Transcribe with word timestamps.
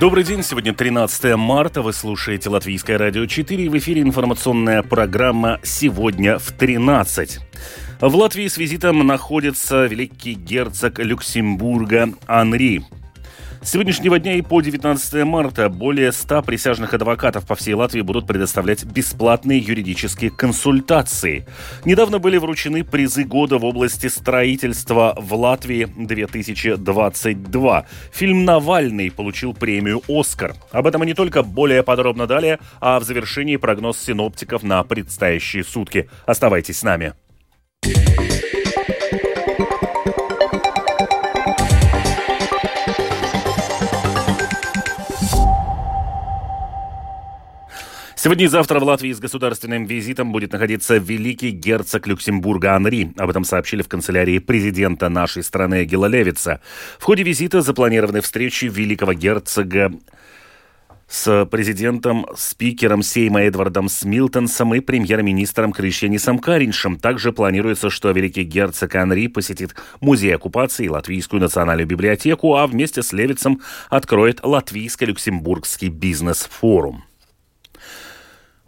Добрый 0.00 0.24
день, 0.24 0.42
сегодня 0.42 0.72
13 0.72 1.36
марта, 1.36 1.82
вы 1.82 1.92
слушаете 1.92 2.48
Латвийское 2.48 2.96
радио 2.96 3.26
4 3.26 3.64
и 3.66 3.68
в 3.68 3.76
эфире 3.76 4.00
информационная 4.00 4.82
программа 4.82 5.60
«Сегодня 5.62 6.38
в 6.38 6.56
13». 6.56 7.38
В 8.00 8.16
Латвии 8.16 8.48
с 8.48 8.56
визитом 8.56 9.06
находится 9.06 9.84
великий 9.84 10.32
герцог 10.32 11.00
Люксембурга 11.00 12.14
Анри. 12.26 12.82
С 13.62 13.72
сегодняшнего 13.72 14.18
дня 14.18 14.36
и 14.36 14.40
по 14.40 14.62
19 14.62 15.22
марта 15.24 15.68
более 15.68 16.12
100 16.12 16.44
присяжных 16.44 16.94
адвокатов 16.94 17.46
по 17.46 17.54
всей 17.54 17.74
Латвии 17.74 18.00
будут 18.00 18.26
предоставлять 18.26 18.84
бесплатные 18.84 19.58
юридические 19.58 20.30
консультации. 20.30 21.46
Недавно 21.84 22.18
были 22.18 22.38
вручены 22.38 22.84
призы 22.84 23.24
года 23.24 23.58
в 23.58 23.66
области 23.66 24.06
строительства 24.06 25.14
в 25.18 25.34
Латвии 25.34 25.84
2022. 25.84 27.86
Фильм 28.12 28.46
«Навальный» 28.46 29.10
получил 29.10 29.52
премию 29.52 30.00
«Оскар». 30.08 30.54
Об 30.70 30.86
этом 30.86 31.02
и 31.02 31.06
не 31.06 31.14
только 31.14 31.42
более 31.42 31.82
подробно 31.82 32.26
далее, 32.26 32.60
а 32.80 32.98
в 32.98 33.04
завершении 33.04 33.56
прогноз 33.56 33.98
синоптиков 33.98 34.62
на 34.62 34.82
предстоящие 34.84 35.64
сутки. 35.64 36.08
Оставайтесь 36.24 36.78
с 36.78 36.82
нами. 36.82 37.12
Сегодня 48.22 48.44
и 48.44 48.48
завтра 48.48 48.78
в 48.78 48.82
Латвии 48.82 49.14
с 49.14 49.18
государственным 49.18 49.86
визитом 49.86 50.30
будет 50.30 50.52
находиться 50.52 50.98
великий 50.98 51.52
герцог 51.52 52.06
Люксембурга 52.06 52.74
Анри. 52.74 53.14
Об 53.16 53.30
этом 53.30 53.44
сообщили 53.44 53.80
в 53.80 53.88
канцелярии 53.88 54.38
президента 54.40 55.08
нашей 55.08 55.42
страны 55.42 55.86
Гила 55.86 56.04
Левица. 56.04 56.60
В 56.98 57.04
ходе 57.04 57.22
визита 57.22 57.62
запланированы 57.62 58.20
встречи 58.20 58.66
великого 58.66 59.14
герцога 59.14 59.94
с 61.08 61.46
президентом, 61.46 62.26
спикером 62.36 63.02
Сейма 63.02 63.40
Эдвардом 63.44 63.88
Смилтонсом 63.88 64.74
и 64.74 64.80
премьер-министром 64.80 65.72
Кришенисом 65.72 66.40
Кариншем. 66.40 66.98
Также 66.98 67.32
планируется, 67.32 67.88
что 67.88 68.10
великий 68.10 68.42
герцог 68.42 68.94
Анри 68.96 69.28
посетит 69.28 69.74
музей 70.02 70.36
оккупации 70.36 70.84
и 70.84 70.90
Латвийскую 70.90 71.40
национальную 71.40 71.86
библиотеку, 71.86 72.56
а 72.56 72.66
вместе 72.66 73.02
с 73.02 73.14
Левицем 73.14 73.62
откроет 73.88 74.40
Латвийско-Люксембургский 74.42 75.88
бизнес-форум. 75.88 77.04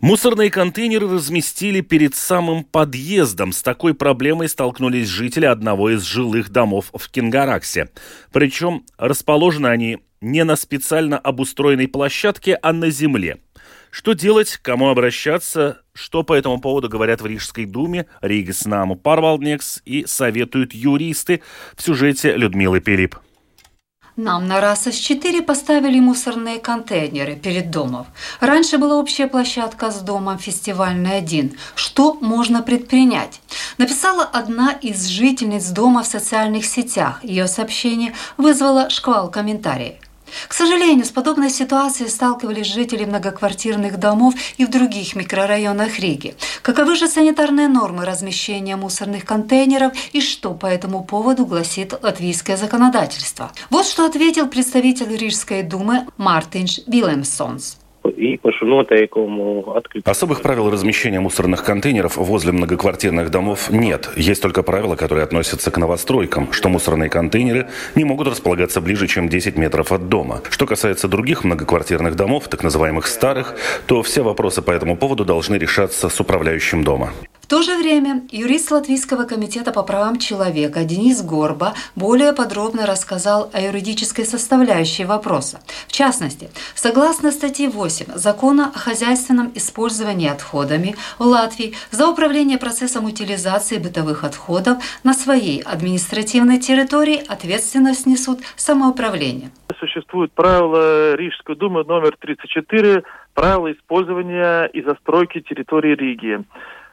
Мусорные 0.03 0.51
контейнеры 0.51 1.09
разместили 1.09 1.81
перед 1.81 2.17
самым 2.17 2.65
подъездом. 2.65 3.53
С 3.53 3.63
такой 3.63 3.95
проблемой 3.95 4.49
столкнулись 4.49 5.07
жители 5.07 5.45
одного 5.45 5.91
из 5.91 6.03
жилых 6.03 6.51
домов 6.51 6.91
в 6.93 7.09
Кингараксе. 7.09 7.89
Причем 8.33 8.85
расположены 8.99 9.69
они 9.69 10.01
не 10.21 10.43
на 10.43 10.57
специально 10.57 11.19
обустроенной 11.19 11.87
площадке, 11.87 12.59
а 12.61 12.73
на 12.73 12.91
земле. 12.91 13.39
Что 13.93 14.15
делать, 14.15 14.59
кому 14.61 14.89
обращаться, 14.89 15.83
что 15.93 16.25
по 16.25 16.33
этому 16.33 16.61
поводу 16.61 16.89
говорят 16.89 17.21
в 17.21 17.27
Рижской 17.27 17.65
думе, 17.65 18.07
Ригас 18.21 18.65
Наму 18.65 18.97
Парвалднекс 18.97 19.83
и 19.85 20.05
советуют 20.07 20.75
юристы 20.75 21.43
в 21.77 21.83
сюжете 21.83 22.35
Людмилы 22.35 22.81
Пилип. 22.81 23.15
Нам 24.17 24.47
на 24.47 24.61
раз 24.61 24.87
С4 24.87 25.41
поставили 25.41 25.99
мусорные 25.99 26.59
контейнеры 26.59 27.35
перед 27.35 27.71
домом. 27.71 28.07
Раньше 28.41 28.77
была 28.77 28.97
общая 28.99 29.27
площадка 29.27 29.91
с 29.91 30.01
домом 30.01 30.39
фестивальный 30.39 31.17
один. 31.17 31.57
Что 31.75 32.13
можно 32.21 32.63
предпринять? 32.63 33.41
Написала 33.79 34.25
одна 34.25 34.73
из 34.73 35.07
жительниц 35.07 35.69
дома 35.69 36.03
в 36.03 36.07
социальных 36.07 36.67
сетях. 36.67 37.25
Ее 37.25 37.49
сообщение 37.49 38.13
вызвало 38.37 38.91
шквал 38.91 39.31
комментариев. 39.31 39.97
К 40.49 40.53
сожалению, 40.55 41.05
с 41.05 41.11
подобной 41.11 41.51
ситуацией 41.51 42.09
сталкивались 42.09 42.67
жители 42.67 43.05
многоквартирных 43.05 43.99
домов 43.99 44.35
и 44.57 44.65
в 44.65 44.71
других 44.71 45.15
микрорайонах 45.15 45.99
Риги. 45.99 46.35
Каковы 46.63 46.97
же 46.97 47.09
санитарные 47.09 47.69
нормы 47.69 48.05
размещения 48.05 48.77
мусорных 48.77 49.25
контейнеров 49.25 49.93
и 50.13 50.21
что 50.21 50.55
по 50.55 50.67
этому 50.67 51.05
поводу 51.05 51.47
гласит 51.47 51.95
латвийское 52.03 52.57
законодательство? 52.57 53.53
Вот 53.71 53.87
что 53.87 54.07
ответил 54.07 54.47
представитель 54.47 55.17
Рижской 55.17 55.63
думы 55.63 56.07
Мартинш 56.17 56.81
Вильямсонс 56.87 57.82
īpašu 58.05 58.67
noteikumu 58.67 59.73
отключения. 59.77 60.11
Особых 60.11 60.43
правил 60.43 60.71
размещения 60.71 61.21
мусорных 61.21 61.65
контейнеров 61.65 62.17
возле 62.17 62.53
многоквартирных 62.53 63.31
домов 63.31 63.71
нет. 63.71 64.11
Есть 64.17 64.43
только 64.43 64.63
правила, 64.63 64.97
которые 64.97 65.25
относятся 65.25 65.71
к 65.71 65.79
новостройкам, 65.79 66.53
что 66.53 66.69
мусорные 66.69 67.11
контейнеры 67.11 67.69
не 67.95 68.05
могут 68.05 68.29
располагаться 68.29 68.81
ближе, 68.81 69.07
чем 69.07 69.29
10 69.29 69.57
метров 69.57 69.93
от 69.93 70.09
дома. 70.09 70.41
Что 70.51 70.67
касается 70.67 71.09
других 71.09 71.45
многоквартирных 71.45 72.15
домов, 72.17 72.49
так 72.49 72.63
называемых 72.63 73.07
старых, 73.07 73.57
то 73.87 74.03
все 74.03 74.23
вопросы 74.23 74.63
по 74.63 74.71
этому 74.71 74.97
поводу 74.97 75.25
должны 75.25 75.57
решаться 75.57 76.09
с 76.09 76.21
управляющим 76.21 76.85
дома 76.85 77.13
то 77.53 77.61
же 77.61 77.77
время 77.77 78.23
юрист 78.31 78.71
Латвийского 78.71 79.25
комитета 79.25 79.73
по 79.73 79.83
правам 79.83 80.19
человека 80.19 80.85
Денис 80.85 81.21
Горба 81.21 81.75
более 81.95 82.33
подробно 82.33 82.87
рассказал 82.87 83.51
о 83.53 83.61
юридической 83.61 84.25
составляющей 84.25 85.05
вопроса. 85.05 85.61
В 85.87 85.93
частности, 85.93 86.49
согласно 86.75 87.31
статье 87.31 87.69
8 87.69 88.07
Закона 88.15 88.73
о 88.75 88.79
хозяйственном 88.79 89.53
использовании 89.55 90.31
отходами 90.31 90.97
в 91.19 91.25
Латвии 91.25 91.75
за 91.91 92.09
управление 92.09 92.57
процессом 92.57 93.05
утилизации 93.05 93.77
бытовых 93.77 94.25
отходов 94.25 94.79
на 95.05 95.13
своей 95.13 95.61
административной 95.61 96.59
территории 96.59 97.23
ответственность 97.29 98.07
несут 98.07 98.41
самоуправление. 98.57 99.51
Существует 99.79 100.33
правило 100.33 101.15
Рижской 101.17 101.57
думы 101.57 101.85
номер 101.85 102.17
34 102.19 103.03
правила 103.35 103.71
использования 103.73 104.65
и 104.73 104.81
застройки 104.81 105.41
территории 105.41 105.95
Риги. 105.95 106.41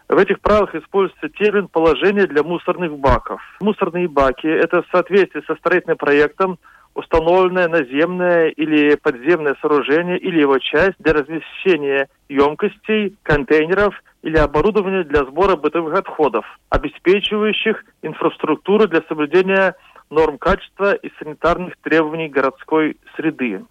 В 0.10 0.18
этих 0.18 0.42
правилах 0.42 0.74
используется 0.74 1.30
термин 1.30 1.68
«положение 1.68 2.26
для 2.26 2.42
мусорных 2.42 2.98
баков». 2.98 3.40
Мусорные 3.62 4.08
баки– 4.08 4.48
это 4.48 4.82
в 4.82 4.88
соответствии 4.92 5.44
со 5.46 5.54
строительным 5.56 5.98
проектом 5.98 6.58
установленное 6.96 7.68
наземное 7.68 8.48
или 8.50 8.96
подземное 8.96 9.56
сооружение 9.62 10.18
или 10.18 10.42
его 10.42 10.58
часть 10.58 10.96
для 10.98 11.14
размещения 11.14 12.10
емкостей, 12.28 13.16
контейнеров 13.22 13.94
или 14.24 14.38
оборудования 14.38 15.04
для 15.04 15.26
сбора 15.26 15.56
бытовых 15.56 15.94
отходов, 15.94 16.44
обеспечивающих 16.72 17.86
инфраструктуру 18.02 18.88
для 18.88 19.04
соблюдения 19.08 19.76
норм 20.10 20.40
качества 20.40 20.94
и 20.94 21.12
санитарных 21.20 21.76
требований 21.84 22.30
городской 22.30 22.98
среды. 23.16 23.64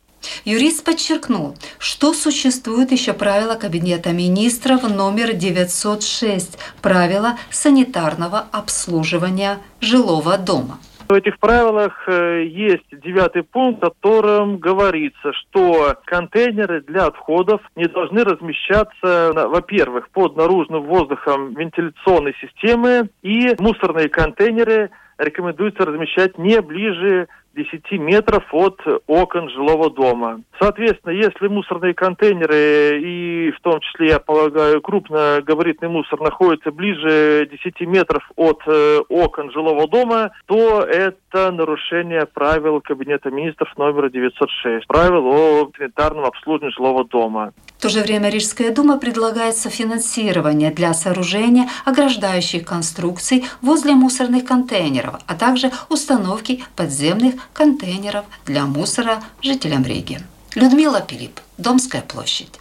Юрист 0.44 0.84
подчеркнул, 0.84 1.54
что 1.78 2.12
существует 2.12 2.92
еще 2.92 3.12
правило 3.12 3.54
Кабинета 3.54 4.12
министров 4.12 4.82
номер 4.88 5.32
906 5.34 6.58
«Правила 6.82 7.36
санитарного 7.50 8.46
обслуживания 8.52 9.58
жилого 9.80 10.38
дома». 10.38 10.78
В 11.08 11.12
этих 11.14 11.38
правилах 11.38 12.06
э, 12.06 12.44
есть 12.44 12.84
девятый 12.90 13.42
пункт, 13.42 13.78
в 13.82 13.88
котором 13.88 14.58
говорится, 14.58 15.32
что 15.32 15.94
контейнеры 16.04 16.82
для 16.82 17.06
отходов 17.06 17.62
не 17.76 17.86
должны 17.86 18.24
размещаться, 18.24 19.32
во-первых, 19.32 20.10
под 20.10 20.36
наружным 20.36 20.82
воздухом 20.82 21.54
вентиляционной 21.54 22.34
системы, 22.42 23.08
и 23.22 23.56
мусорные 23.58 24.10
контейнеры 24.10 24.90
рекомендуется 25.16 25.86
размещать 25.86 26.36
не 26.36 26.60
ближе 26.60 27.28
10 27.58 27.92
метров 27.98 28.44
от 28.52 28.80
окон 29.06 29.50
жилого 29.50 29.90
дома. 29.90 30.40
Соответственно, 30.60 31.12
если 31.12 31.48
мусорные 31.48 31.94
контейнеры 31.94 33.00
и 33.00 33.50
в 33.50 33.60
том 33.60 33.80
числе, 33.80 34.08
я 34.08 34.18
полагаю, 34.20 34.80
крупногабаритный 34.80 35.88
мусор 35.88 36.20
находится 36.20 36.70
ближе 36.70 37.48
10 37.50 37.80
метров 37.82 38.22
от 38.36 38.60
э, 38.66 39.00
окон 39.08 39.50
жилого 39.50 39.88
дома, 39.88 40.30
то 40.46 40.82
это 40.82 41.50
нарушение 41.50 42.26
правил 42.26 42.80
Кабинета 42.80 43.30
министров 43.30 43.68
номер 43.76 44.10
906, 44.10 44.86
правил 44.86 45.26
о 45.26 45.70
санитарном 45.76 46.24
обслуживании 46.24 46.74
жилого 46.74 47.04
дома. 47.04 47.52
В 47.78 47.82
то 47.82 47.88
же 47.88 48.00
время 48.00 48.28
Рижская 48.28 48.74
дума 48.74 48.98
предлагает 48.98 49.56
софинансирование 49.56 50.72
для 50.72 50.92
сооружения 50.94 51.68
ограждающих 51.84 52.64
конструкций 52.64 53.44
возле 53.62 53.92
мусорных 53.92 54.44
контейнеров, 54.44 55.20
а 55.28 55.36
также 55.36 55.70
установки 55.88 56.64
подземных 56.74 57.34
контейнеров 57.52 58.24
для 58.46 58.66
мусора 58.66 59.22
жителям 59.42 59.84
Риги. 59.84 60.20
Людмила 60.54 61.00
Пилип, 61.00 61.40
Домская 61.56 62.02
площадь. 62.02 62.58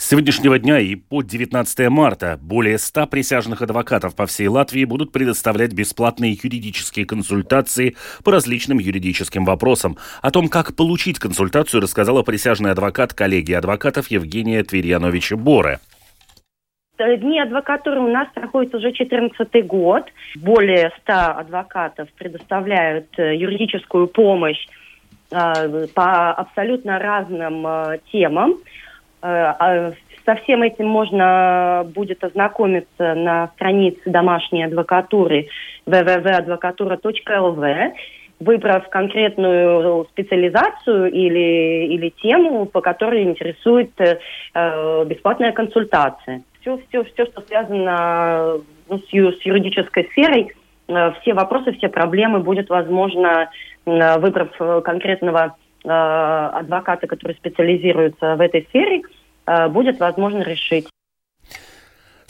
С 0.00 0.08
сегодняшнего 0.08 0.58
дня 0.58 0.80
и 0.80 0.94
по 0.94 1.20
19 1.20 1.90
марта 1.90 2.38
более 2.40 2.78
100 2.78 3.06
присяжных 3.08 3.60
адвокатов 3.60 4.14
по 4.14 4.26
всей 4.26 4.48
Латвии 4.48 4.86
будут 4.86 5.12
предоставлять 5.12 5.74
бесплатные 5.74 6.32
юридические 6.42 7.04
консультации 7.04 7.96
по 8.24 8.32
различным 8.32 8.78
юридическим 8.78 9.44
вопросам. 9.44 9.98
О 10.22 10.30
том, 10.30 10.48
как 10.48 10.74
получить 10.74 11.18
консультацию, 11.18 11.82
рассказала 11.82 12.22
присяжный 12.22 12.70
адвокат 12.70 13.12
коллегии 13.12 13.52
адвокатов 13.52 14.10
Евгения 14.10 14.64
Тверьяновича 14.64 15.36
Боре. 15.36 15.80
Дни 17.00 17.40
адвокатуры 17.40 17.98
у 18.00 18.08
нас 18.08 18.28
проходят 18.34 18.74
уже 18.74 18.92
14 18.92 19.66
год. 19.66 20.04
Более 20.36 20.92
100 21.02 21.12
адвокатов 21.12 22.10
предоставляют 22.12 23.06
э, 23.18 23.34
юридическую 23.36 24.06
помощь 24.06 24.66
по 25.30 26.32
абсолютно 26.32 26.98
разным 26.98 27.64
темам. 28.10 28.56
А 29.22 29.92
со 30.24 30.34
всем 30.42 30.62
этим 30.62 30.88
можно 30.88 31.86
будет 31.94 32.24
ознакомиться 32.24 33.14
на 33.14 33.46
странице 33.54 34.00
домашней 34.06 34.64
адвокатуры 34.64 35.46
www.advocatura.lv 35.86 37.92
выбрав 38.40 38.88
конкретную 38.88 40.06
специализацию 40.06 41.12
или, 41.12 41.94
или 41.94 42.08
тему, 42.22 42.64
по 42.64 42.80
которой 42.80 43.22
интересует 43.22 43.90
э, 44.00 44.16
бесплатная 45.04 45.52
консультация. 45.52 46.42
Все, 46.60 46.78
все, 46.88 47.04
все, 47.04 47.26
что 47.26 47.40
связано 47.42 48.58
ну, 48.88 48.98
с, 48.98 49.12
ю, 49.12 49.32
с 49.32 49.40
юридической 49.42 50.08
сферой, 50.12 50.52
э, 50.88 51.12
все 51.20 51.32
вопросы, 51.32 51.72
все 51.72 51.88
проблемы 51.88 52.40
будет 52.40 52.68
возможно, 52.68 53.50
выбрав 53.86 54.50
э, 54.60 54.80
конкретного 54.84 55.56
э, 55.84 55.88
адвоката, 55.88 57.06
который 57.06 57.36
специализируется 57.36 58.36
в 58.36 58.40
этой 58.40 58.66
сфере, 58.68 59.02
будет 59.70 59.98
возможно 59.98 60.42
решить. 60.42 60.86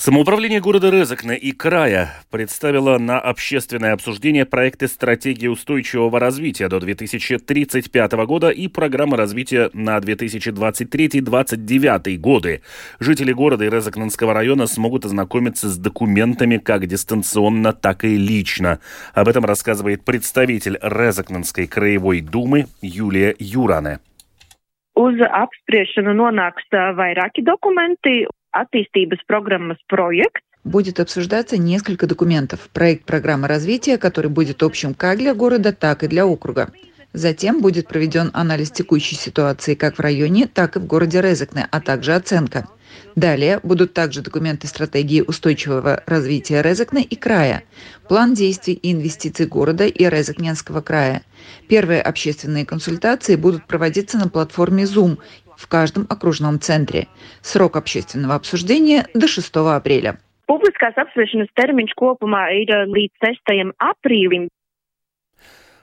Самоуправление 0.01 0.61
города 0.63 0.89
Резакна 0.89 1.33
и 1.33 1.53
края 1.53 2.15
представило 2.31 2.97
на 2.97 3.21
общественное 3.21 3.93
обсуждение 3.93 4.47
проекты 4.47 4.89
стратегии 4.89 5.47
устойчивого 5.47 6.19
развития 6.19 6.69
до 6.69 6.81
2035 6.81 8.13
года 8.25 8.49
и 8.49 8.67
программы 8.67 9.19
развития 9.19 9.69
на 9.75 9.99
2023-2029 9.99 12.17
годы. 12.17 12.63
Жители 12.99 13.35
города 13.35 13.67
и 13.67 13.69
Резакнанского 13.69 14.33
района 14.33 14.67
смогут 14.67 15.05
ознакомиться 15.05 15.69
с 15.69 15.77
документами 15.77 16.57
как 16.57 16.87
дистанционно, 16.87 17.75
так 17.75 18.05
и 18.05 18.17
лично. 18.17 18.81
Об 19.13 19.29
этом 19.29 19.45
рассказывает 19.45 20.07
представитель 20.07 20.79
Резакнанской 20.81 21.67
краевой 21.67 22.23
думы 22.23 22.69
Юлия 22.81 23.37
Юране. 23.39 23.99
Uz 24.97 25.21
apspriešanu 25.21 26.13
nonāks 26.13 26.67
vairāki 26.73 27.45
dokumenti, 27.45 28.27
attīstības 28.53 29.25
programmas 29.27 29.79
projekts. 29.89 30.45
Будет 30.65 31.01
обсуждаться 31.01 31.57
несколько 31.57 32.07
документов. 32.07 32.69
Проект 32.73 33.05
программы 33.05 33.49
развития, 33.49 33.97
который 33.97 34.31
будет 34.31 34.63
общим 34.63 34.93
как 34.95 35.19
для 35.19 35.35
города, 35.35 35.73
так 35.73 36.03
и 36.05 36.09
для 36.09 36.27
округа. 36.27 36.71
Затем 37.13 37.61
будет 37.61 37.89
проведен 37.89 38.31
анализ 38.35 38.71
текущей 38.71 39.17
ситуации 39.17 39.75
как 39.75 39.97
в 39.97 40.01
районе, 40.01 40.47
так 40.47 40.77
и 40.77 40.79
в 40.79 40.87
городе 40.87 41.21
Резекне, 41.21 41.67
а 41.71 41.81
также 41.81 42.15
оценка. 42.15 42.69
Далее 43.17 43.59
будут 43.63 43.95
также 43.95 44.23
документы 44.23 44.67
стратегии 44.67 45.21
устойчивого 45.21 46.03
развития 46.07 46.63
Резекне 46.63 47.03
и 47.03 47.17
края, 47.17 47.65
план 48.09 48.35
действий 48.35 48.75
и 48.75 48.93
инвестиций 48.93 49.47
города 49.47 49.87
и 49.87 50.09
Резекненского 50.09 50.81
края. 50.81 51.23
Первые 51.69 52.03
общественные 52.03 52.67
консультации 52.67 53.37
будут 53.37 53.67
проводиться 53.67 54.19
на 54.19 54.29
платформе 54.29 54.85
Zoom 54.85 55.19
в 55.61 55.69
каждом 55.69 56.07
окружном 56.09 56.59
центре. 56.59 57.07
Срок 57.43 57.77
общественного 57.77 58.35
обсуждения 58.35 59.07
до 59.15 59.29
6 59.29 59.57
апреля. 59.77 60.17
Publiskās 60.51 60.97
apspriešanas 60.99 61.53
termiņš 61.55 61.93
kopumā 61.95 62.49
ir 62.59 62.73
līdz 62.91 63.13
6. 63.23 63.71
aprīlim. 63.79 64.49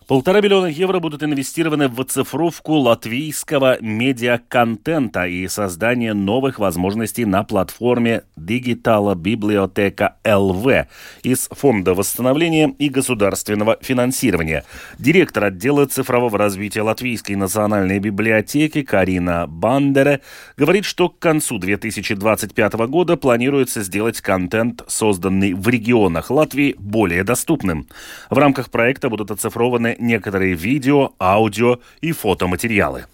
Полтора 0.07 0.39
миллиона 0.39 0.67
евро 0.67 0.99
будут 1.01 1.21
инвестированы 1.21 1.89
в 1.89 1.99
оцифровку 1.99 2.75
латвийского 2.75 3.77
медиаконтента 3.81 5.27
и 5.27 5.45
создание 5.49 6.13
новых 6.13 6.59
возможностей 6.59 7.25
на 7.25 7.43
платформе 7.43 8.23
Digitala 8.37 9.15
Библиотека 9.15 10.15
ЛВ 10.25 10.87
из 11.23 11.49
Фонда 11.51 11.93
восстановления 11.93 12.73
и 12.79 12.87
государственного 12.87 13.77
финансирования. 13.81 14.63
Директор 14.97 15.43
отдела 15.43 15.85
цифрового 15.87 16.37
развития 16.37 16.83
Латвийской 16.83 17.35
национальной 17.35 17.99
библиотеки 17.99 18.83
Карина 18.83 19.45
Бандере 19.45 20.21
говорит, 20.55 20.85
что 20.85 21.09
к 21.09 21.19
концу 21.19 21.59
2025 21.59 22.73
года 22.87 23.17
планируется 23.17 23.83
сделать 23.83 24.21
контент, 24.21 24.83
созданный 24.87 25.51
в 25.53 25.67
регионах 25.67 26.31
Латвии, 26.31 26.75
более 26.79 27.25
доступным. 27.25 27.87
В 28.29 28.37
рамках 28.37 28.71
проекта 28.71 29.09
будут 29.09 29.31
оцифрованы 29.31 29.96
некоторые 29.99 30.53
видео, 30.53 31.11
аудио 31.19 31.77
и 32.01 32.11
фотоматериалы. 32.11 33.05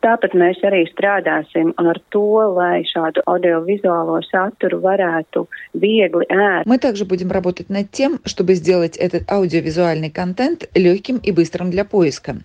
Tāpat 0.00 0.32
mēs 0.32 0.56
arī 0.64 0.86
strādāsim 0.88 1.74
ar 1.76 1.98
to, 2.08 2.24
lai 2.56 2.80
šādu 2.88 3.20
аудиовизуālo 3.28 4.22
saturu 4.24 4.78
varētu 4.80 5.44
viegli 5.76 6.24
ēst. 6.32 6.64
Мы 6.64 6.78
также 6.78 7.04
будем 7.04 7.30
работать 7.30 7.68
над 7.68 7.90
тем, 7.90 8.18
чтобы 8.24 8.54
сделать 8.54 8.96
этот 8.96 9.30
аудиовизуальный 9.30 10.10
контент 10.10 10.64
легким 10.74 11.18
и 11.18 11.32
быстрым 11.32 11.70
для 11.70 11.84
поиска. 11.84 12.36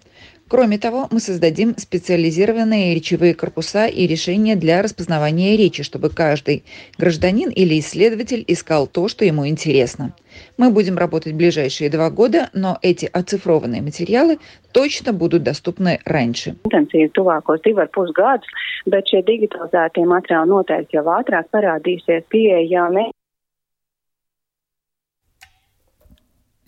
Кроме 0.47 0.77
того, 0.77 1.07
мы 1.09 1.19
создадим 1.19 1.75
специализированные 1.75 2.93
речевые 2.93 3.33
корпуса 3.33 3.87
и 3.87 4.05
решения 4.05 4.55
для 4.55 4.83
распознавания 4.83 5.57
речи, 5.57 5.81
чтобы 5.81 6.09
каждый 6.09 6.63
гражданин 6.99 7.49
или 7.49 7.79
исследователь 7.79 8.45
искал 8.47 8.85
то, 8.85 9.07
что 9.07 9.25
ему 9.25 9.47
интересно. 9.47 10.13
Мы 10.57 10.69
будем 10.69 10.97
работать 10.97 11.33
ближайшие 11.33 11.89
два 11.89 12.11
года, 12.11 12.49
но 12.53 12.77
эти 12.83 13.09
оцифрованные 13.11 13.81
материалы 13.81 14.37
точно 14.71 15.13
будут 15.13 15.41
доступны 15.41 15.99
раньше. 16.05 16.55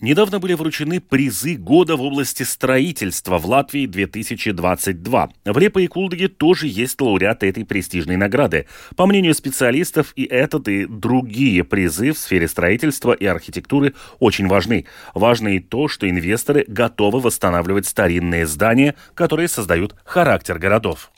Недавно 0.00 0.38
были 0.38 0.52
вручены 0.54 1.00
призы 1.00 1.56
года 1.56 1.96
в 1.96 2.02
области 2.02 2.44
строительства 2.44 3.36
в 3.36 3.46
Латвии 3.46 3.86
2022. 3.86 5.30
В 5.44 5.58
Репа 5.58 5.80
и 5.80 5.88
Кулдыге 5.88 6.28
тоже 6.28 6.68
есть 6.68 7.00
лауреаты 7.00 7.48
этой 7.48 7.64
престижной 7.64 8.16
награды. 8.16 8.66
По 8.94 9.06
мнению 9.06 9.34
специалистов, 9.34 10.12
и 10.14 10.22
этот, 10.22 10.68
и 10.68 10.86
другие 10.86 11.64
призы 11.64 12.12
в 12.12 12.18
сфере 12.18 12.46
строительства 12.46 13.12
и 13.12 13.26
архитектуры 13.26 13.94
очень 14.20 14.46
важны. 14.46 14.86
Важно 15.14 15.56
и 15.56 15.58
то, 15.58 15.88
что 15.88 16.08
инвесторы 16.08 16.64
готовы 16.68 17.18
восстанавливать 17.18 17.86
старинные 17.86 18.46
здания, 18.46 18.94
которые 19.14 19.48
создают 19.48 19.96
характер 20.04 20.60
городов. 20.60 21.10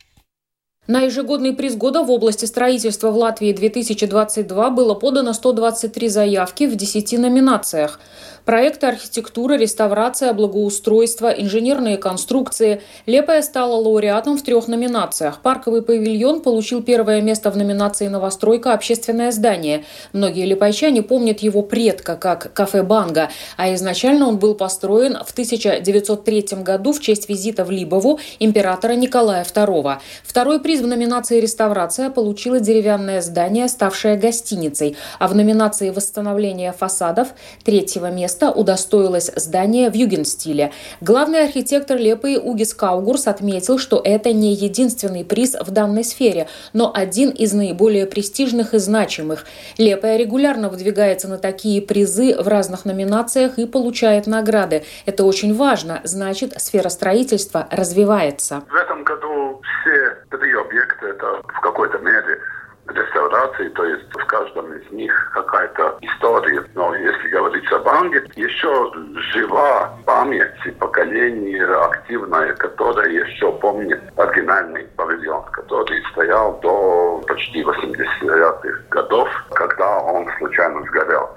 На 0.90 1.02
ежегодный 1.02 1.52
приз 1.52 1.76
года 1.76 2.02
в 2.02 2.10
области 2.10 2.46
строительства 2.46 3.12
в 3.12 3.16
Латвии 3.16 3.52
2022 3.52 4.70
было 4.70 4.94
подано 4.94 5.32
123 5.34 6.08
заявки 6.08 6.64
в 6.64 6.74
10 6.74 7.12
номинациях. 7.12 8.00
Проекты 8.44 8.86
архитектуры, 8.86 9.58
реставрация, 9.58 10.32
благоустройство, 10.32 11.28
инженерные 11.28 11.96
конструкции. 11.96 12.82
Лепая 13.06 13.42
стала 13.42 13.76
лауреатом 13.76 14.36
в 14.36 14.42
трех 14.42 14.66
номинациях. 14.66 15.40
Парковый 15.42 15.82
павильон 15.82 16.40
получил 16.40 16.82
первое 16.82 17.20
место 17.20 17.52
в 17.52 17.56
номинации 17.56 18.08
«Новостройка. 18.08 18.72
Общественное 18.72 19.30
здание». 19.30 19.84
Многие 20.12 20.46
липайчане 20.46 21.02
помнят 21.02 21.38
его 21.40 21.62
предка 21.62 22.16
как 22.16 22.52
кафе 22.52 22.82
«Банга», 22.82 23.28
а 23.56 23.72
изначально 23.74 24.26
он 24.26 24.38
был 24.38 24.54
построен 24.54 25.18
в 25.24 25.30
1903 25.30 26.46
году 26.62 26.92
в 26.92 27.00
честь 27.00 27.28
визита 27.28 27.64
в 27.64 27.70
Либову 27.70 28.18
императора 28.40 28.94
Николая 28.94 29.44
II. 29.44 29.98
Второй 30.24 30.58
приз 30.58 30.69
в 30.78 30.86
номинации 30.86 31.40
«Реставрация» 31.40 32.08
получило 32.08 32.60
деревянное 32.60 33.20
здание, 33.20 33.66
ставшее 33.66 34.16
гостиницей, 34.16 34.96
а 35.18 35.26
в 35.26 35.34
номинации 35.34 35.90
«Восстановление 35.90 36.72
фасадов» 36.72 37.30
третьего 37.64 38.12
места 38.12 38.52
удостоилось 38.52 39.32
здание 39.34 39.90
в 39.90 39.94
югенстиле. 39.94 40.70
Главный 41.00 41.42
архитектор 41.42 41.96
Лепы 41.96 42.38
Угис 42.38 42.74
Каугурс 42.74 43.26
отметил, 43.26 43.78
что 43.78 44.00
это 44.04 44.32
не 44.32 44.54
единственный 44.54 45.24
приз 45.24 45.56
в 45.60 45.72
данной 45.72 46.04
сфере, 46.04 46.46
но 46.72 46.92
один 46.94 47.30
из 47.30 47.52
наиболее 47.52 48.06
престижных 48.06 48.74
и 48.74 48.78
значимых. 48.78 49.46
Лепая 49.78 50.16
регулярно 50.16 50.68
выдвигается 50.68 51.26
на 51.26 51.38
такие 51.38 51.82
призы 51.82 52.36
в 52.40 52.46
разных 52.46 52.84
номинациях 52.84 53.58
и 53.58 53.66
получает 53.66 54.28
награды. 54.28 54.84
Это 55.06 55.24
очень 55.24 55.54
важно, 55.54 56.00
значит, 56.04 56.54
сфера 56.60 56.88
строительства 56.90 57.66
развивается. 57.70 58.62
В 58.70 58.74
этом 58.76 59.02
году 59.02 59.49
все 59.80 60.16
три 60.30 60.52
объекта 60.52 61.08
это 61.08 61.42
в 61.42 61.60
какой-то 61.60 61.98
мере 61.98 62.40
реставрации, 62.88 63.68
то 63.68 63.84
есть 63.84 64.04
в 64.12 64.26
каждом 64.26 64.72
из 64.72 64.90
них 64.90 65.30
какая-то 65.32 65.98
история. 66.00 66.64
Но 66.74 66.94
если 66.94 67.28
говорить 67.28 67.70
о 67.72 67.78
банке, 67.80 68.22
еще 68.36 68.92
жива 69.32 69.92
память 70.06 70.50
и 70.64 70.70
поколение 70.72 71.64
активное, 71.66 72.54
которое 72.54 73.08
еще 73.10 73.52
помнит 73.58 74.00
оригинальный 74.16 74.84
павильон, 74.96 75.44
который 75.52 76.02
стоял 76.12 76.58
до 76.60 77.22
почти 77.28 77.62
80-х 77.62 78.82
годов, 78.90 79.28
когда 79.50 79.98
он 80.00 80.28
случайно 80.38 80.82
сгорел. 80.82 81.28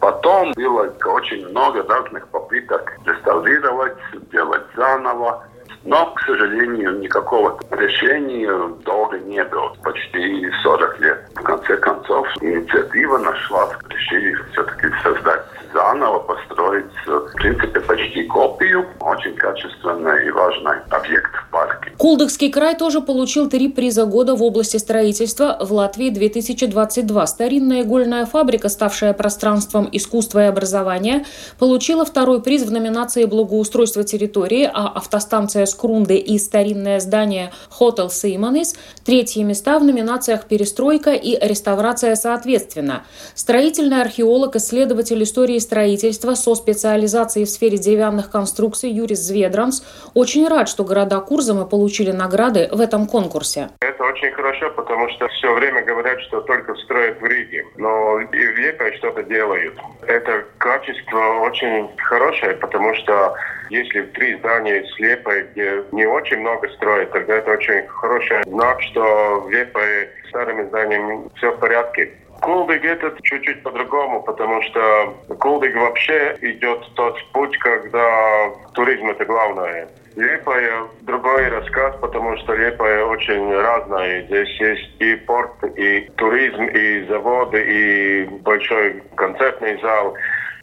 Потом 0.00 0.52
было 0.52 0.90
очень 1.04 1.46
много 1.48 1.82
разных 1.86 2.26
попыток 2.28 2.90
реставрировать, 3.04 3.96
делать 4.32 4.62
заново. 4.74 5.44
Но, 5.84 6.12
к 6.12 6.20
сожалению, 6.26 6.98
никакого 6.98 7.58
решения 7.70 8.50
долго 8.84 9.18
не 9.20 9.42
было. 9.44 9.74
Почти 9.82 10.50
40 10.62 11.00
лет. 11.00 11.30
В 11.34 11.42
конце 11.42 11.76
концов, 11.78 12.26
инициатива 12.40 13.18
нашла, 13.18 13.70
решили 13.88 14.36
все-таки 14.52 14.88
создать 15.02 15.42
заново, 15.72 16.18
построить, 16.20 16.86
в 17.06 17.32
принципе, 17.36 17.80
почти 17.80 18.24
копию. 18.24 18.86
Очень 19.00 19.34
качественный 19.34 20.26
и 20.26 20.30
важный 20.30 20.78
объект 20.90 21.30
в 21.34 21.50
парке. 21.50 21.92
Кулдыкский 21.96 22.50
край 22.50 22.76
тоже 22.76 23.00
получил 23.00 23.48
три 23.48 23.68
приза 23.68 24.04
года 24.04 24.34
в 24.34 24.42
области 24.42 24.76
строительства 24.78 25.58
в 25.60 25.72
Латвии 25.72 26.10
2022. 26.10 27.26
Старинная 27.26 27.82
игольная 27.82 28.26
фабрика, 28.26 28.68
ставшая 28.68 29.12
пространством 29.12 29.88
искусства 29.92 30.44
и 30.44 30.48
образования, 30.48 31.24
получила 31.58 32.04
второй 32.04 32.42
приз 32.42 32.62
в 32.62 32.72
номинации 32.72 33.24
«Благоустройство 33.24 34.04
территории», 34.04 34.70
а 34.72 34.88
автостанция 34.88 35.66
Скрунды 35.70 36.16
и 36.16 36.38
старинное 36.38 37.00
здание 37.00 37.52
Hotel 37.80 38.10
Симонис– 38.10 38.74
третьи 39.04 39.42
места 39.42 39.78
в 39.78 39.84
номинациях 39.84 40.44
«Перестройка» 40.44 41.12
и 41.12 41.38
«Реставрация» 41.40 42.14
соответственно. 42.16 43.04
Строительный 43.34 44.02
археолог, 44.02 44.56
исследователь 44.56 45.22
истории 45.22 45.58
строительства 45.58 46.34
со 46.34 46.54
специализацией 46.54 47.46
в 47.46 47.50
сфере 47.50 47.78
деревянных 47.78 48.30
конструкций 48.30 48.90
Юрис 48.90 49.20
Зведранс 49.20 49.82
очень 50.14 50.46
рад, 50.46 50.68
что 50.68 50.84
города 50.84 51.20
Курзама 51.20 51.64
получили 51.64 52.10
награды 52.10 52.68
в 52.70 52.80
этом 52.80 53.06
конкурсе. 53.06 53.70
Это 53.80 54.04
очень 54.04 54.32
хорошо, 54.32 54.70
потому 54.70 55.08
что 55.10 55.28
все 55.28 55.54
время 55.54 55.84
говорят, 55.84 56.20
что 56.20 56.40
только 56.42 56.74
строят 56.74 57.20
в 57.20 57.24
Риге, 57.24 57.64
но 57.76 58.20
и 58.20 58.26
в 58.26 58.58
Лепе 58.58 58.92
что-то 58.98 59.22
делают. 59.22 59.74
Это 60.06 60.44
качество 60.58 61.40
очень 61.42 61.88
хорошее, 61.96 62.54
потому 62.54 62.94
что 62.96 63.34
если 63.70 64.02
три 64.02 64.36
здания 64.38 64.84
слепые, 64.96 65.46
где 65.60 65.84
не 65.92 66.06
очень 66.06 66.38
много 66.38 66.68
строят, 66.70 67.12
тогда 67.12 67.36
это 67.36 67.52
очень 67.52 67.86
хороший 67.88 68.42
знак, 68.44 68.80
что 68.82 69.40
в 69.40 69.50
Лепе 69.50 70.10
старыми 70.28 70.66
зданиями 70.68 71.28
все 71.36 71.52
в 71.52 71.58
порядке. 71.58 72.10
Кулдыг 72.40 72.84
это 72.84 73.14
чуть-чуть 73.22 73.62
по-другому, 73.62 74.22
потому 74.22 74.62
что 74.62 75.14
Кулдыг 75.38 75.76
вообще 75.76 76.36
идет 76.40 76.88
тот 76.94 77.18
путь, 77.32 77.56
когда 77.58 78.50
туризм 78.72 79.10
это 79.10 79.26
главное. 79.26 79.88
Лепая 80.16 80.84
другой 81.02 81.48
рассказ, 81.48 81.94
потому 82.00 82.36
что 82.38 82.54
Лепая 82.54 83.04
очень 83.04 83.54
разная. 83.54 84.22
Здесь 84.22 84.60
есть 84.60 84.90
и 85.00 85.14
порт, 85.16 85.52
и 85.76 86.10
туризм, 86.16 86.64
и 86.64 87.04
заводы, 87.08 87.62
и 87.62 88.24
большой 88.40 89.02
концертный 89.16 89.78
зал. 89.82 90.14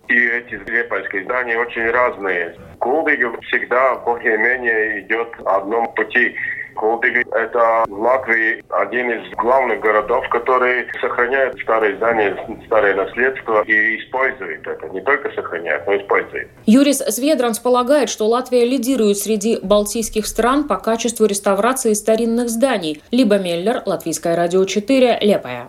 И 0.09 0.13
эти 0.13 0.55
лепойские 0.69 1.23
здания 1.25 1.57
очень 1.57 1.89
разные. 1.89 2.55
Кулдыг 2.79 3.19
всегда 3.45 3.95
более-менее 3.95 5.01
идет 5.01 5.27
одном 5.45 5.93
пути. 5.95 6.35
Кулдыг– 6.75 7.27
это 7.33 7.83
в 7.87 7.99
Латвии 7.99 8.63
один 8.69 9.11
из 9.11 9.33
главных 9.35 9.79
городов, 9.79 10.29
который 10.29 10.85
сохраняет 11.01 11.59
старые 11.61 11.97
здания, 11.97 12.37
старое 12.67 12.95
наследство 12.95 13.63
и 13.63 13.97
использует 13.97 14.65
это. 14.65 14.87
Не 14.89 15.01
только 15.01 15.31
сохраняет, 15.31 15.87
но 15.87 15.97
использует. 15.97 16.47
Юрис 16.65 16.99
Сведранс 16.99 17.59
полагает, 17.59 18.09
что 18.09 18.27
Латвия 18.27 18.63
лидирует 18.63 19.17
среди 19.17 19.59
балтийских 19.61 20.27
стран 20.27 20.67
по 20.67 20.77
качеству 20.77 21.25
реставрации 21.25 21.93
старинных 21.93 22.49
зданий. 22.49 23.01
Либо 23.11 23.39
Меллер, 23.39 23.81
Латвийское 23.85 24.35
радио 24.35 24.63
4, 24.63 25.17
Лепая. 25.21 25.67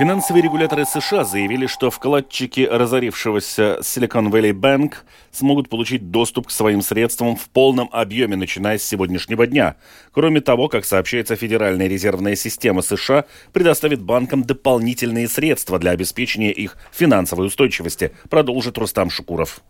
Финансовые 0.00 0.42
регуляторы 0.42 0.86
США 0.86 1.24
заявили, 1.24 1.66
что 1.66 1.90
вкладчики 1.90 2.62
разорившегося 2.62 3.80
Silicon 3.82 4.30
Valley 4.30 4.52
Bank 4.52 4.94
смогут 5.30 5.68
получить 5.68 6.10
доступ 6.10 6.46
к 6.46 6.50
своим 6.50 6.80
средствам 6.80 7.36
в 7.36 7.50
полном 7.50 7.90
объеме, 7.92 8.34
начиная 8.34 8.78
с 8.78 8.82
сегодняшнего 8.82 9.46
дня. 9.46 9.76
Кроме 10.12 10.40
того, 10.40 10.68
как 10.68 10.86
сообщается, 10.86 11.36
Федеральная 11.36 11.86
резервная 11.86 12.34
система 12.34 12.80
США 12.80 13.26
предоставит 13.52 14.00
банкам 14.00 14.42
дополнительные 14.42 15.28
средства 15.28 15.78
для 15.78 15.90
обеспечения 15.90 16.50
их 16.50 16.78
финансовой 16.92 17.48
устойчивости, 17.48 18.12
продолжит 18.30 18.78
Рустам 18.78 19.10
Шукуров. 19.10 19.60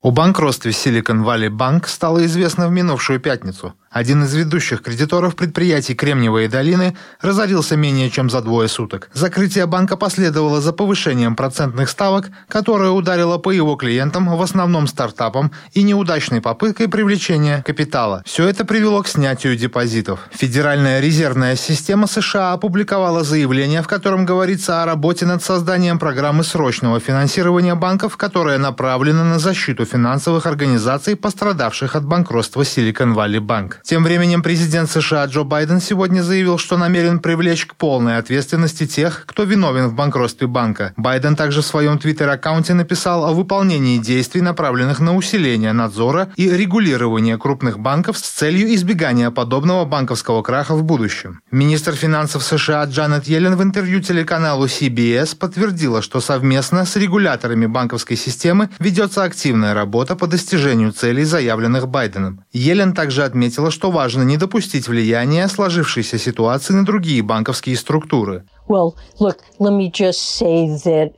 О 0.00 0.12
банкротстве 0.12 0.70
Silicon 0.70 1.24
Valley 1.24 1.48
Bank 1.48 1.88
стало 1.88 2.24
известно 2.26 2.68
в 2.68 2.70
минувшую 2.70 3.18
пятницу. 3.18 3.74
Один 3.96 4.24
из 4.24 4.34
ведущих 4.34 4.82
кредиторов 4.82 5.36
предприятий 5.36 5.94
Кремниевой 5.94 6.48
долины 6.48 6.94
разорился 7.22 7.76
менее 7.76 8.10
чем 8.10 8.28
за 8.28 8.42
двое 8.42 8.68
суток. 8.68 9.08
Закрытие 9.14 9.64
банка 9.64 9.96
последовало 9.96 10.60
за 10.60 10.74
повышением 10.74 11.34
процентных 11.34 11.88
ставок, 11.88 12.26
которое 12.46 12.90
ударило 12.90 13.38
по 13.38 13.52
его 13.52 13.74
клиентам, 13.76 14.36
в 14.36 14.42
основном 14.42 14.86
стартапам, 14.86 15.50
и 15.72 15.82
неудачной 15.82 16.42
попыткой 16.42 16.88
привлечения 16.88 17.62
капитала. 17.62 18.22
Все 18.26 18.46
это 18.46 18.66
привело 18.66 19.02
к 19.02 19.08
снятию 19.08 19.56
депозитов. 19.56 20.28
Федеральная 20.30 21.00
резервная 21.00 21.56
система 21.56 22.06
США 22.06 22.52
опубликовала 22.52 23.24
заявление, 23.24 23.80
в 23.80 23.88
котором 23.88 24.26
говорится 24.26 24.82
о 24.82 24.84
работе 24.84 25.24
над 25.24 25.42
созданием 25.42 25.98
программы 25.98 26.44
срочного 26.44 27.00
финансирования 27.00 27.74
банков, 27.74 28.18
которая 28.18 28.58
направлена 28.58 29.24
на 29.24 29.38
защиту 29.38 29.86
финансовых 29.86 30.44
организаций, 30.44 31.16
пострадавших 31.16 31.96
от 31.96 32.04
банкротства 32.04 32.60
Silicon 32.60 33.14
Valley 33.14 33.40
Bank. 33.40 33.76
Тем 33.86 34.02
временем 34.02 34.42
президент 34.42 34.90
США 34.90 35.26
Джо 35.26 35.44
Байден 35.44 35.80
сегодня 35.80 36.20
заявил, 36.20 36.58
что 36.58 36.76
намерен 36.76 37.20
привлечь 37.20 37.66
к 37.66 37.76
полной 37.76 38.18
ответственности 38.18 38.84
тех, 38.84 39.22
кто 39.26 39.44
виновен 39.44 39.86
в 39.86 39.94
банкротстве 39.94 40.48
банка. 40.48 40.92
Байден 40.96 41.36
также 41.36 41.62
в 41.62 41.66
своем 41.66 41.96
твиттер-аккаунте 41.96 42.74
написал 42.74 43.24
о 43.24 43.32
выполнении 43.32 43.98
действий, 43.98 44.40
направленных 44.40 44.98
на 44.98 45.14
усиление 45.14 45.72
надзора 45.72 46.30
и 46.34 46.50
регулирование 46.50 47.38
крупных 47.38 47.78
банков 47.78 48.18
с 48.18 48.22
целью 48.22 48.74
избегания 48.74 49.30
подобного 49.30 49.84
банковского 49.84 50.42
краха 50.42 50.74
в 50.74 50.82
будущем. 50.82 51.38
Министр 51.52 51.92
финансов 51.92 52.42
США 52.42 52.86
Джанет 52.86 53.28
Йеллен 53.28 53.54
в 53.54 53.62
интервью 53.62 54.00
телеканалу 54.00 54.66
CBS 54.66 55.36
подтвердила, 55.36 56.02
что 56.02 56.20
совместно 56.20 56.86
с 56.86 56.96
регуляторами 56.96 57.66
банковской 57.66 58.16
системы 58.16 58.68
ведется 58.80 59.22
активная 59.22 59.74
работа 59.74 60.16
по 60.16 60.26
достижению 60.26 60.90
целей, 60.90 61.22
заявленных 61.22 61.86
Байденом. 61.86 62.40
Йеллен 62.52 62.92
также 62.92 63.22
отметила, 63.22 63.65
что 63.70 63.90
важно 63.90 64.22
не 64.22 64.36
допустить 64.36 64.88
влияния 64.88 65.48
сложившейся 65.48 66.18
ситуации 66.18 66.74
на 66.74 66.84
другие 66.84 67.22
банковские 67.22 67.76
структуры. 67.76 68.44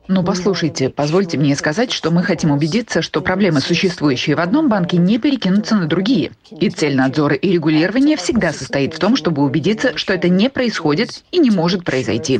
Ну, 0.07 0.23
послушайте, 0.23 0.89
позвольте 0.89 1.37
мне 1.37 1.55
сказать, 1.55 1.91
что 1.91 2.11
мы 2.11 2.21
хотим 2.21 2.51
убедиться, 2.51 3.01
что 3.01 3.21
проблемы, 3.21 3.59
существующие 3.59 4.35
в 4.35 4.39
одном 4.39 4.69
банке, 4.69 4.97
не 4.97 5.17
перекинутся 5.17 5.75
на 5.75 5.87
другие. 5.87 6.31
И 6.51 6.69
цель 6.69 6.95
надзора 6.95 7.35
и 7.35 7.51
регулирования 7.51 8.17
всегда 8.17 8.53
состоит 8.53 8.93
в 8.93 8.99
том, 8.99 9.15
чтобы 9.15 9.41
убедиться, 9.41 9.97
что 9.97 10.13
это 10.13 10.29
не 10.29 10.49
происходит 10.49 11.23
и 11.31 11.39
не 11.39 11.49
может 11.49 11.83
произойти. 11.83 12.39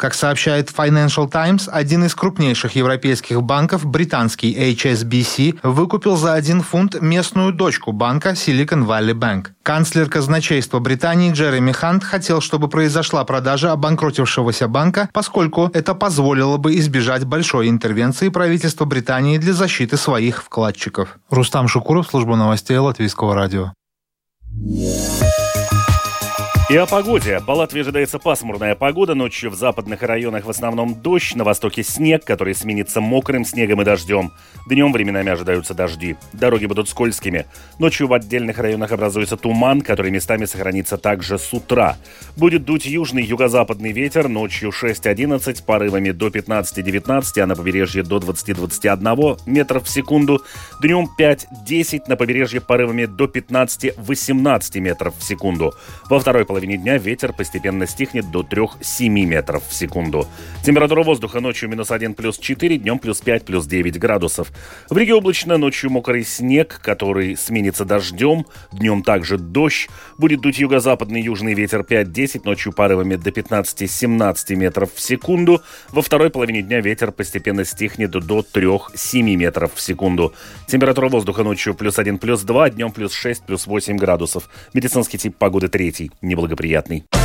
Как 0.00 0.14
сообщает 0.14 0.70
Financial 0.70 1.30
Times, 1.30 1.68
один 1.70 2.06
из 2.06 2.14
крупнейших 2.14 2.74
европейских 2.74 3.42
банков, 3.42 3.84
британский 3.84 4.72
HSBC, 4.72 5.58
выкупил 5.62 6.16
за 6.16 6.32
один 6.32 6.62
фунт 6.62 6.98
местную 7.02 7.52
дочку 7.52 7.92
банка 7.92 8.30
Silicon 8.30 8.86
Valley 8.86 9.12
Bank. 9.12 9.48
Канцлер 9.62 10.08
казначейства 10.08 10.78
Британии 10.78 11.32
Джереми 11.32 11.72
Хант 11.72 12.02
хотел, 12.02 12.40
чтобы 12.40 12.68
произошла 12.68 13.24
продажа 13.24 13.72
обанкротившегося 13.72 14.68
банка, 14.68 15.10
поскольку 15.12 15.70
это 15.74 15.94
позволило 15.94 16.56
бы 16.56 16.76
избежать 16.76 17.26
большой 17.26 17.68
интервенции 17.68 18.30
правительства 18.30 18.86
Британии 18.86 19.36
для 19.36 19.52
защиты 19.52 19.98
своих 19.98 20.42
вкладчиков. 20.42 21.18
Рустам 21.28 21.68
Шукуров, 21.68 22.06
служба 22.06 22.36
новостей 22.36 22.78
Латвийского 22.78 23.34
радио. 23.34 23.74
И 26.70 26.76
о 26.76 26.86
погоде. 26.86 27.40
По 27.44 27.50
Латвии 27.50 27.80
ожидается 27.80 28.20
пасмурная 28.20 28.76
погода. 28.76 29.16
Ночью 29.16 29.50
в 29.50 29.56
западных 29.56 30.02
районах 30.02 30.44
в 30.44 30.50
основном 30.50 30.94
дождь, 30.94 31.34
на 31.34 31.42
востоке 31.42 31.82
снег, 31.82 32.24
который 32.24 32.54
сменится 32.54 33.00
мокрым 33.00 33.44
снегом 33.44 33.82
и 33.82 33.84
дождем. 33.84 34.30
Днем 34.68 34.92
временами 34.92 35.32
ожидаются 35.32 35.74
дожди. 35.74 36.14
Дороги 36.32 36.66
будут 36.66 36.88
скользкими. 36.88 37.46
Ночью 37.80 38.06
в 38.06 38.12
отдельных 38.12 38.58
районах 38.58 38.92
образуется 38.92 39.36
туман, 39.36 39.80
который 39.80 40.12
местами 40.12 40.44
сохранится 40.44 40.96
также 40.96 41.40
с 41.40 41.52
утра. 41.52 41.96
Будет 42.36 42.64
дуть 42.64 42.86
южный 42.86 43.24
юго-западный 43.24 43.90
ветер. 43.90 44.28
Ночью 44.28 44.70
6-11, 44.70 45.64
порывами 45.64 46.12
до 46.12 46.28
15-19, 46.28 47.40
а 47.40 47.46
на 47.46 47.56
побережье 47.56 48.04
до 48.04 48.18
20-21 48.18 49.40
метров 49.44 49.86
в 49.86 49.88
секунду. 49.88 50.40
Днем 50.80 51.08
5-10, 51.18 52.02
на 52.06 52.14
побережье 52.14 52.60
порывами 52.60 53.06
до 53.06 53.24
15-18 53.24 54.78
метров 54.78 55.14
в 55.18 55.24
секунду. 55.24 55.74
Во 56.08 56.20
второй 56.20 56.44
половине 56.44 56.59
половине 56.60 56.76
дня 56.76 56.98
ветер 56.98 57.32
постепенно 57.32 57.86
стихнет 57.86 58.30
до 58.30 58.42
3-7 58.42 59.08
метров 59.08 59.66
в 59.66 59.72
секунду. 59.72 60.26
Температура 60.62 61.02
воздуха 61.02 61.40
ночью 61.40 61.70
минус 61.70 61.90
1 61.90 62.12
плюс 62.12 62.36
4, 62.36 62.76
днем 62.76 62.98
плюс 62.98 63.22
5 63.22 63.46
плюс 63.46 63.66
9 63.66 63.98
градусов. 63.98 64.52
В 64.90 64.96
Риге 64.98 65.14
облачно, 65.14 65.56
ночью 65.56 65.88
мокрый 65.88 66.22
снег, 66.22 66.78
который 66.82 67.34
сменится 67.34 67.86
дождем, 67.86 68.44
днем 68.72 69.02
также 69.02 69.38
дождь. 69.38 69.88
Будет 70.18 70.42
дуть 70.42 70.58
юго-западный 70.58 71.22
южный 71.22 71.54
ветер 71.54 71.80
5-10, 71.80 72.42
ночью 72.44 72.74
порывами 72.74 73.16
до 73.16 73.30
15-17 73.30 74.54
метров 74.54 74.92
в 74.94 75.00
секунду. 75.00 75.62
Во 75.88 76.02
второй 76.02 76.28
половине 76.28 76.60
дня 76.60 76.82
ветер 76.82 77.10
постепенно 77.10 77.64
стихнет 77.64 78.10
до 78.10 78.40
3-7 78.40 79.22
метров 79.34 79.72
в 79.74 79.80
секунду. 79.80 80.34
Температура 80.66 81.08
воздуха 81.08 81.42
ночью 81.42 81.74
плюс 81.74 81.98
1 81.98 82.18
плюс 82.18 82.42
2, 82.42 82.68
днем 82.68 82.92
плюс 82.92 83.14
6 83.14 83.44
плюс 83.44 83.66
8 83.66 83.96
градусов. 83.96 84.50
Медицинский 84.74 85.16
тип 85.16 85.36
погоды 85.38 85.68
третий, 85.68 86.10
неблагоприятный 86.20 86.49
благоприятный. 86.50 87.19